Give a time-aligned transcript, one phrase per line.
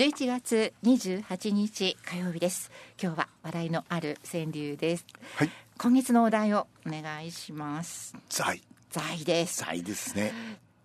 [0.00, 2.70] 11月28日火曜日です。
[2.98, 5.04] 今日は笑いのある川柳です。
[5.34, 5.50] はい。
[5.76, 8.16] 今月のお題をお願いします。
[8.30, 8.62] 財。
[8.88, 9.60] 財です。
[9.62, 10.32] 財ですね。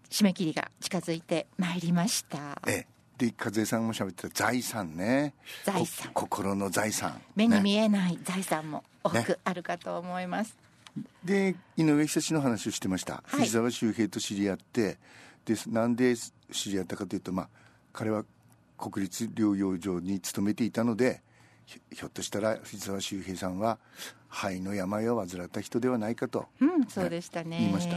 [0.10, 2.62] 締め切りが近づいてまいりました。
[2.68, 2.86] え
[3.18, 3.28] え。
[3.28, 5.34] で和江さんも喋ってた財産ね。
[5.64, 6.12] 財産。
[6.14, 7.22] こ心の財産。
[7.38, 7.62] 目にね。
[7.62, 10.58] 見えない財産も多ねくあるかと思います、
[11.24, 13.38] で井上久志の話をしてました、い。
[13.38, 14.98] 藤沢周平と知り合って。
[15.46, 16.18] でなんで
[16.52, 17.50] 知り合ったかというとまあ
[17.94, 18.26] 彼は
[18.78, 21.22] 国立療養所に勤めていたので
[21.66, 23.80] ひひょっとしたら藤沢周平さんは
[24.30, 27.58] 肺の病を患った人ではないかとうんそうでしたね。
[27.60, 27.96] 言いました。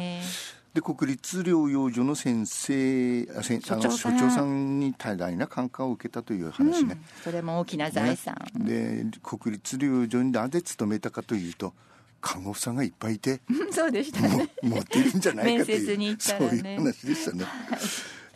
[0.74, 4.18] で国立療養所の先生あ所長さん。
[4.18, 9.04] 所長さんに多大な感化を受けたという話ね、それも大きな財産、ね。
[9.10, 11.74] で国立療養所になぜ勤めたかというと
[12.20, 14.50] 看護婦さんがいっぱいいてうんそうでしたね。
[14.62, 17.44] も持ってるんじゃないかという面接に行ったそういう話でしたね。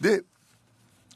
[0.00, 0.24] で、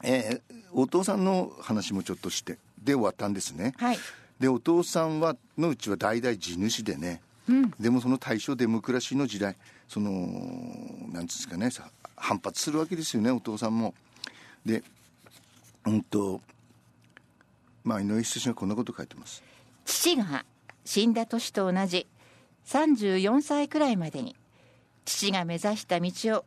[0.03, 3.73] えーお父さんの話もちょっとしてで終わったんですね。
[3.77, 3.97] はい
[4.39, 7.21] でお父さんはのうちは代々地主でね、
[7.79, 9.55] でもその大正デモクラシーの時代
[9.87, 10.11] その
[11.11, 13.95] なんですかねさ反発するわけですよねお父さんも。
[14.63, 14.83] で
[15.85, 16.41] うんと
[17.83, 19.41] まあ井上久志がこんなこと書いてます。
[19.85, 20.45] 父が
[20.85, 22.05] 死んだ年と同じ
[22.65, 24.35] 34歳くらいまでに
[25.05, 26.45] 父が目指した道を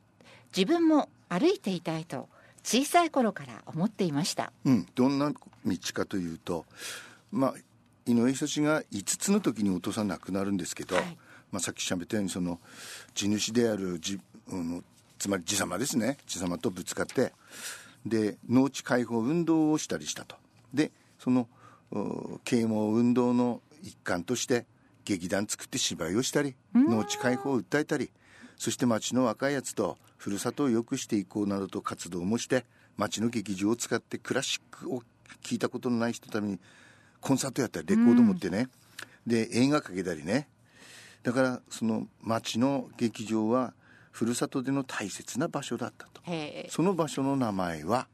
[0.56, 2.28] 自分も歩いていたいと
[2.62, 4.52] 小さい頃から思っていました。
[4.64, 6.64] うん、どんな道かというと、
[7.32, 7.54] まあ、
[8.06, 11.18] 井上久志が5つの時にお父さん亡くなるんですけど、はい。
[11.52, 12.60] まあ、さっきしゃべったようにその
[13.14, 14.84] 地主であるじ、うん、
[15.18, 16.18] つまり地様ですね。
[16.26, 17.32] 地様とぶつかって
[18.06, 20.36] で農地解放運動をしたりしたと。
[20.72, 21.48] でその
[21.92, 24.66] う啓蒙運動の一環として
[25.04, 28.10] 劇団作って芝居をしたり農地解放を訴えたり
[28.56, 32.66] そして町の若いやつとふるさとを良くしていこうなどと活動もして
[32.98, 35.02] 町の劇場を使ってクラシックを
[35.42, 36.58] 聴いたことのない人のために
[37.22, 38.68] コンサートやったりレコード持ってね、
[39.26, 40.46] で映画かけたりね。
[41.22, 43.72] だからその町の劇場は
[44.10, 46.20] ふるさとでの大切な場所だったと。
[46.68, 48.06] その場所の名前は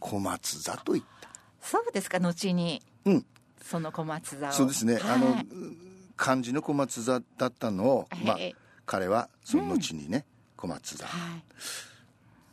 [0.00, 1.28] 小松座と言った、
[1.60, 2.82] そうですか後に。
[3.04, 3.26] うん。
[3.62, 4.52] その小松座を。
[4.52, 5.02] そうですね、はい。
[5.12, 5.36] あの
[6.16, 8.54] 漢字の小松座だったのを、まあええ、
[8.84, 10.24] 彼はその後にね、
[10.62, 11.42] 小松座はい。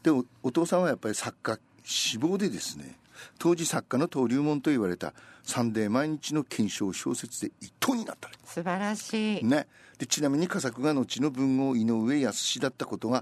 [0.03, 2.97] でおお父さんはやっぱり作家志望でですね
[3.37, 8.29] 当時作家の登竜門と言われた「サンデー毎日」の検証小説で一等になった。
[8.45, 9.67] 素晴らしい、ね。
[9.99, 13.21] でちなみに佳作が後の文豪井上康だったことが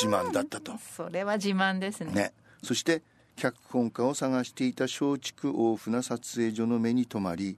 [0.00, 0.72] 自慢だったと。
[0.96, 2.12] それは自慢ですね。
[2.12, 2.32] ね。
[2.64, 3.02] そして
[3.36, 7.56] 脚本家を探していた松竹大船撮影所の目に留まり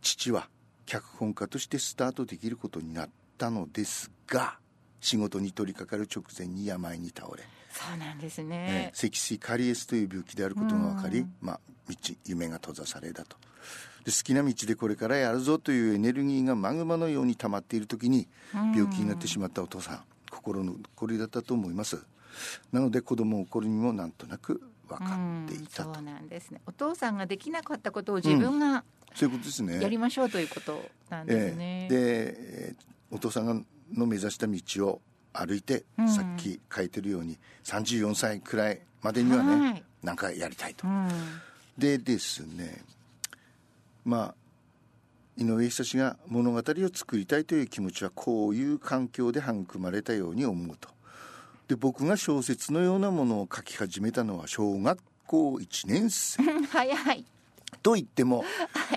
[0.00, 0.48] 父は
[0.84, 4.58] 脚本家としてスタートできることになったのですが
[5.06, 8.48] 仕事に取り掛かる直前に病に倒れ、そうなんですね。
[8.48, 11.94] ね、積水カリエスという病気であることが分かり、まあ、道
[12.24, 13.36] 夢が閉ざされたと。
[14.04, 22.04] で好きな道でこれからやるぞというエネルギーがマグマのように溜まっている時に病気になってしまったお父さん心の残りだったと思います。
[22.72, 26.50] なので子供の頃にもなんとなく分かっていたと、そうなんです。
[26.50, 28.82] ねお父さんができなかったことを自分が
[29.14, 29.80] そういうことですね。
[29.80, 31.88] やりましょうということなんですね、ええ。
[31.88, 32.36] で、
[32.70, 33.56] えーお父さんが
[33.94, 35.00] の目指した道を
[35.32, 39.82] 歩いて、うんさっき書いてるように34歳くらいまでにはね、はい。
[40.02, 41.08] なんかやりたいと、うん。
[41.76, 42.82] でですね
[44.04, 44.34] まあ
[45.36, 46.62] 井上久志が物語を
[46.94, 50.88] 作りたいという気持ちはこういう環境で育まれたように思うと。
[51.68, 56.42] で僕が小説のようなものを書き始めたのは小学校1年生。
[56.70, 57.24] 早い。
[57.82, 58.44] と言っても、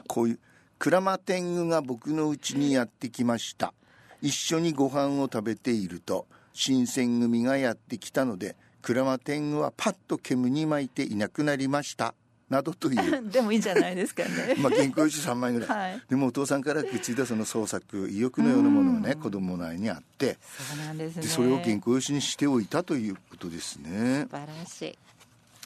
[0.08, 0.40] こういう
[0.78, 3.74] クラマテングが僕の家にやってきました
[4.22, 12.14] 一緒にご飯を食べていると新選組がやってきたのでクラマテングはパッと煙に巻いていなくなりました。
[12.50, 13.30] などという。
[13.30, 14.56] でもいいんじゃないですかね。
[14.60, 16.04] まあ原稿用紙3枚ぐらい、はい。
[16.10, 20.38] でもお父さんから受け継いだその創作意欲のようなものがね子供の内にあって。
[20.58, 21.22] そうなんですね。
[21.22, 24.26] でそれを原稿用紙にしておいたということですね。
[24.30, 24.98] 素晴らしい。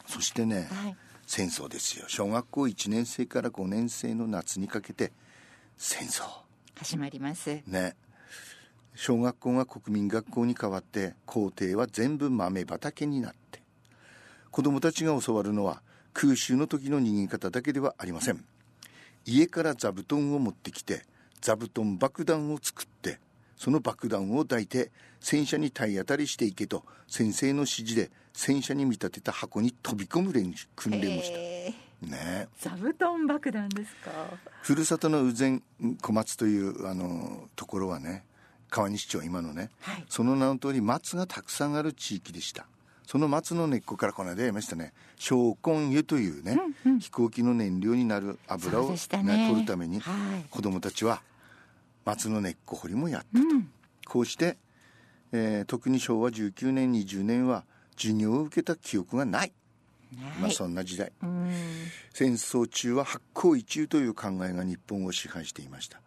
[0.07, 0.95] そしてね、はい。
[1.25, 2.05] 戦争ですよ。
[2.09, 5.13] 小学校1年生から5年生の夏にかけて
[5.77, 6.23] 戦争。
[6.75, 7.61] 始まります。
[7.67, 7.95] ね
[8.95, 13.61] 小学校が国民学校に変わって校庭は全部豆畑になって
[14.51, 15.81] 子供たちが教わるのは
[16.13, 18.45] 空襲の時の逃げ方だけではありません。
[19.25, 21.03] 家から座布団を持ってきて
[21.41, 23.19] 座布団爆弾を作って
[23.57, 31.37] その爆弾を抱いて戦車に体当たりしていけと先生の指示で戦車に見立てた箱に飛び込む練習訓練をした。
[31.37, 32.11] へー。
[32.11, 32.47] ね。
[32.59, 34.11] 座布団爆弾ですか？
[34.61, 35.61] ふるさとの宇前
[36.01, 38.25] 小松というあのところはね
[38.73, 40.05] 川西町今のね、はい。
[40.09, 42.65] その名の通り松がたくさんある地域でした。
[43.05, 44.93] その松の根っこからこの間言いましたね。
[45.19, 51.21] 小根油というね、うんうん、飛行機の燃料になる油を、ね、ね、取るために、はい、子供たちは
[52.05, 53.69] 松の根っこ掘りもやったと、うん、
[54.07, 54.57] こうして、
[55.31, 57.65] えー、特に昭和19年20年は
[57.95, 59.53] 授業を受けた記憶がない。
[60.39, 61.11] まあ、そんな時代。
[62.13, 66.01] 戦争中は八甲一中という考えが日本を支配していました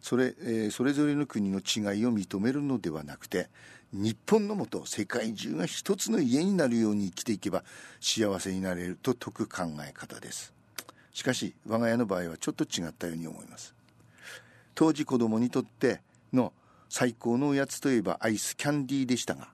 [0.00, 3.48] それ,、えー、それぞれの国の違いを認めるのではなくて
[3.92, 7.64] 日本のもと世界中が一つの家になるように生きていけば
[8.00, 10.54] 幸せになれると説く考え方です。
[11.12, 13.74] しかし我が家の場合はちょっと違ったように思います。
[14.74, 16.00] 当時子供にとって
[16.32, 16.52] の
[16.88, 19.48] 最高のおやつといえばアイスキャンディーでしたが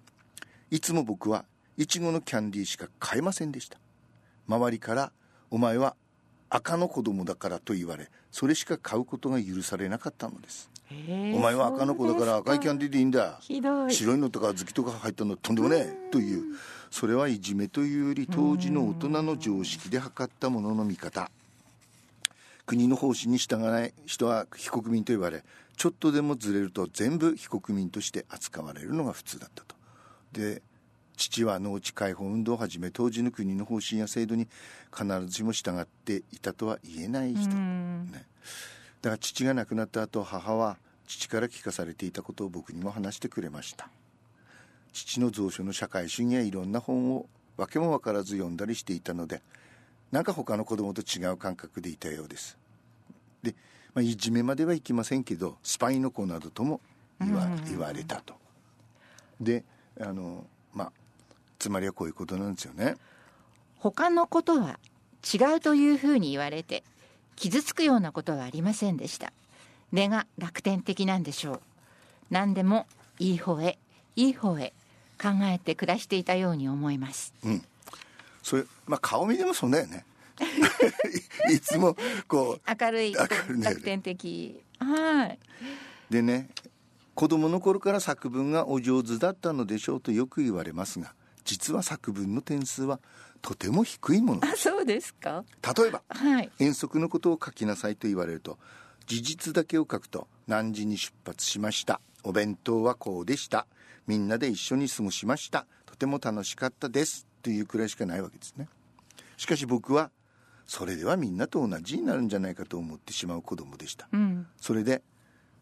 [0.71, 1.45] いつも僕は
[1.77, 3.79] いちごのキャンディーしか買えませんでした。
[4.47, 5.13] 周りから
[5.51, 5.97] 「お前は
[6.49, 10.71] 赤の子供だから」と言われそれしか買うことが許されなかったのです。
[11.35, 13.41] お前は赤の子だから赤いキャンディーでいいんだ。
[13.91, 16.57] 白いのとか小豆とか入ったのとんでもねえという。
[16.93, 21.31] それはいじめというより当時の大人の常識で測ったものの見方。
[22.67, 25.45] 国の方針に従わない人は非国民と言われ
[25.77, 29.77] ちょっとでもずれると全部非国民として扱われるのが普通だったと。
[30.33, 30.63] で
[31.17, 34.49] 父は農地解放運動をはじめ当時の国の方針や制度に
[34.95, 38.25] 必ずしも従っていたとは言えない人、ね、
[39.03, 40.77] だから父が亡くなった後母は
[41.07, 43.89] 父から聞かされていたことを僕にも話してくれました。
[44.93, 47.27] 父の蔵書の社会主義やいろんな本を
[47.57, 49.43] 訳も分からず読んだりしていたので
[50.11, 52.57] なんか他の子供と違う感覚でいたようです。
[53.43, 53.55] で、
[53.95, 56.81] まあ、いじめまではいきませんけどスパイの子などとも
[57.21, 58.35] 言わ,、言われたと。
[59.41, 59.65] で
[60.01, 60.56] あのまあ
[61.67, 62.95] つまりはこういうことなんですよね。
[63.81, 64.79] 他のことは
[65.35, 66.85] 違うというふうに言われて
[67.35, 69.33] 傷つくようなことはありませんでした。
[69.91, 71.61] 根が楽天的なんでしょう。
[72.31, 72.87] 何でも
[73.19, 73.79] いい方へ
[74.15, 74.75] いい方へ
[75.21, 77.35] 考えて暮らしていたように思います。
[77.45, 77.65] うん。
[78.45, 80.05] それまあ顔見でもそうだよね。
[81.51, 81.97] いつも
[82.29, 84.63] こう明るい楽天的。
[84.79, 85.39] はい。
[86.11, 86.49] でね
[87.17, 91.13] 子供の頃から作文がお上手だったのでしょうとよく言われますが
[91.47, 93.01] 実は作文の点数は
[93.41, 95.45] とても低いものあそうですか。
[95.77, 98.59] 例えば、はい、遠足のことを書きなさいと言われると
[99.07, 102.01] 事実だけを書くと何時に出発しました。
[102.25, 103.67] お弁当はこうでした。
[104.07, 105.67] みんなで一緒に過ごしました。
[105.87, 107.27] とても楽しかったです。
[107.43, 108.69] というくらいしかないわけですね。
[109.37, 110.11] しかし僕は
[110.67, 115.03] それではみんなと同じになるんじゃないかと思ってしまう子供でした、うん、それで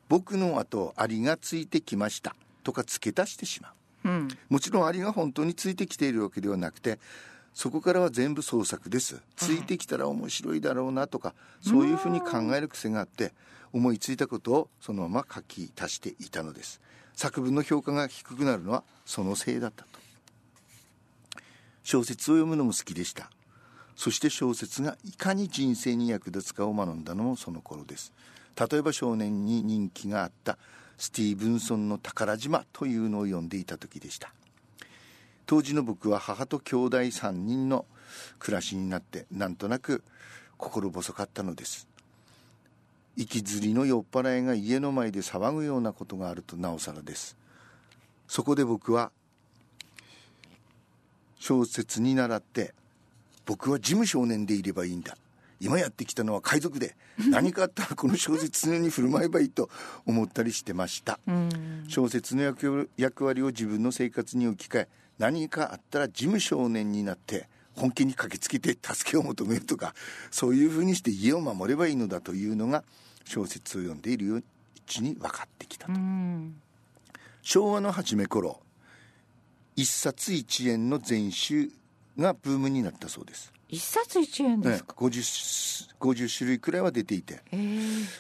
[0.09, 2.35] 僕の後アリがついてきました。
[2.63, 3.73] とか付け足してしまう
[4.05, 6.99] うん、もちろんアリが本当についてきているわけではなくて
[7.55, 9.23] そこからは全部創作です。
[9.37, 13.33] ついてきたら面白いだろうなとか、そういうふうに考える癖があって
[13.73, 16.81] 思いついたことをそのまま書き足していたのです。
[17.15, 19.89] 作文の評価が低くなるのはそのせいだったと。
[21.85, 23.31] 小説を読むのも好きでした。
[23.95, 28.13] そして小説がいかに人生に役立つかを学んだのもその頃です。
[28.59, 30.59] 例えば少年に人気があった
[30.97, 34.33] スティーブンソンの宝島というのを読んでいた時でした。
[35.47, 37.85] 当時の僕は母と兄弟3人の
[38.39, 40.03] 暮らしになってなんとなく
[40.57, 41.89] 心細かったのです。
[43.17, 47.37] 息づりの酔っ払いが家の前で騒ぐようなことがあるとなおさらです。
[48.27, 49.13] そこで僕は
[51.39, 52.75] 小説に倣って
[53.45, 55.17] 僕は事務少年でいればいいんだ。
[55.65, 56.95] 今やってきたのは海賊で
[57.31, 59.71] 何かあったらこの小説常に振る舞えばいいと
[60.07, 61.19] 思ったりしてました。
[61.89, 62.43] 小説の
[62.97, 69.95] 役割を自分の生活に置き換え何かあったら事務少年になって本気に駆けつけて助けを求めるとか
[70.31, 72.85] そういうふうにして家を守ればいいのだというのが
[73.25, 74.45] 小説を読んでいるう
[74.87, 75.93] ちに分かってきたと。
[77.43, 78.61] 昭和の初め頃
[79.77, 81.71] 一冊一円の全集
[82.19, 87.43] がブームになったそうです一冊一円ですか、ね、50, 50種類くらいは出ていて。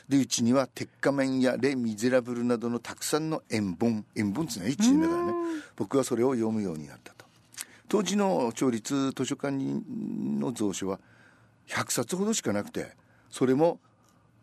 [0.08, 4.04] でうちには鉄仮面やレ・ミゼラブルなどのたくさんの円本。
[4.16, 5.32] 円本っていうのは1円だからね。
[5.76, 7.24] 僕はそれを読むようになったと。
[7.88, 10.98] 当時の町立図書館の蔵書は
[11.68, 12.96] 100冊ほどしかなくて
[13.30, 13.78] それも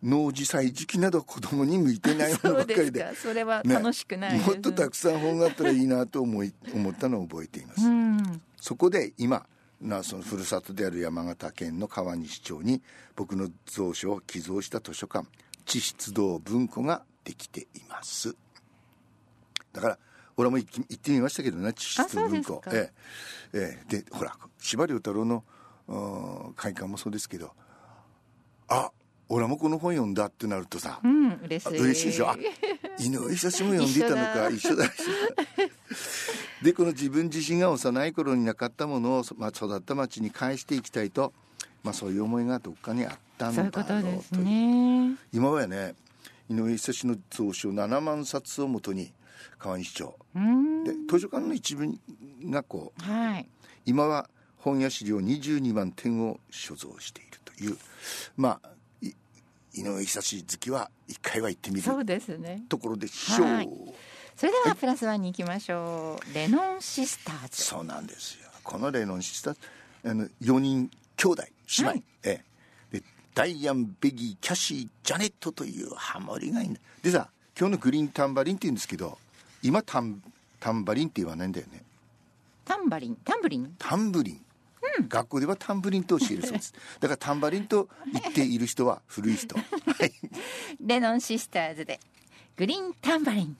[0.02, 3.16] 農事祭時期など子供に向いてないものばっかりで。
[3.16, 7.82] それは楽しくない、ね、もっとたくさん本があったらいいなと思い思ったのを覚えています、
[8.58, 9.46] そこで今
[9.82, 12.82] なそのふるさとである山形県の川西町に
[13.16, 15.28] 僕の蔵書を寄贈した図書館
[15.66, 18.36] 地質堂文庫ができています。
[19.74, 20.00] だから
[20.38, 22.62] 俺も行ってみましたけどね地質文庫。
[22.68, 22.92] え
[23.54, 25.44] えええ、でほら司馬太郎の
[26.56, 27.52] 会館もそうですけど
[28.68, 28.92] あ
[29.30, 31.80] 俺もこの本読んだってなるとさ、うん、嬉しい。
[31.80, 32.30] 嬉しいでしょ。
[32.30, 32.38] あ
[33.00, 35.72] 井上久志も読んでいたのか 一緒だ一緒だ
[36.62, 41.34] でこの自分自身が幼い頃になかったものを、まあ、育った町に返していきたいと、
[41.84, 44.40] まあ、そういう思いがどっかにあったんだろうと。
[44.40, 45.16] いうね。
[45.34, 45.96] 今はね
[46.50, 49.12] 井上久志の蔵書7万冊をもとに
[49.58, 50.84] 川西町うん。
[50.84, 51.88] で図書館の一部
[52.46, 53.50] がこうはい。
[53.86, 57.78] 今は本や資料22万点を所蔵しているという。
[58.38, 58.70] まあ
[59.02, 59.08] い
[59.74, 62.64] 井上久志好きは一回は行ってみるそうですね。
[62.70, 63.70] ところでしょう、はい
[64.42, 66.34] それではプラスワンに行きましょう。
[66.34, 67.62] レノンシスターズ。
[67.62, 68.50] そうなんですよ。
[68.64, 69.56] このレノンシスター
[70.04, 72.04] あの4人兄弟姉妹、はい。
[72.24, 72.42] え
[72.92, 72.98] え。
[72.98, 73.04] で
[73.36, 76.80] ダイアンベギーキャシージャネットというハモリがいいんだ。
[77.04, 79.20] でさ今日のグリーンタンバリンって言うんですけど
[79.62, 80.24] 今タン
[80.60, 81.84] タンバリンって言わないんだよね。
[82.66, 83.18] タンバリン？
[83.24, 83.76] タンブリン？
[83.78, 84.42] タンブリン、
[85.08, 86.74] 学校ではタンブリンと教えるそうです。
[87.00, 89.56] だからタンバリンと言っている人は古い人。
[89.56, 89.64] は
[90.04, 90.12] い。
[90.80, 92.00] レノンシスターズで
[92.58, 93.56] グリーンタンバリン